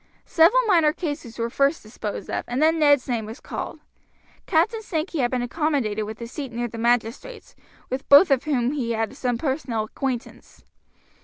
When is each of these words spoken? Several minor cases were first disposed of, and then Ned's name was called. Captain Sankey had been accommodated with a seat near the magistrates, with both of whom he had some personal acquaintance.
Several 0.25 0.63
minor 0.65 0.93
cases 0.93 1.37
were 1.37 1.51
first 1.51 1.83
disposed 1.83 2.27
of, 2.27 2.43
and 2.47 2.59
then 2.59 2.79
Ned's 2.79 3.07
name 3.07 3.27
was 3.27 3.39
called. 3.39 3.81
Captain 4.47 4.81
Sankey 4.81 5.19
had 5.19 5.29
been 5.29 5.43
accommodated 5.43 6.05
with 6.07 6.19
a 6.21 6.25
seat 6.27 6.51
near 6.51 6.67
the 6.67 6.79
magistrates, 6.79 7.53
with 7.91 8.09
both 8.09 8.31
of 8.31 8.45
whom 8.45 8.71
he 8.71 8.93
had 8.93 9.15
some 9.15 9.37
personal 9.37 9.83
acquaintance. 9.83 10.65